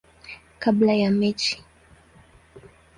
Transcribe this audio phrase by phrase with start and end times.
[0.59, 1.63] kabla ya mechi.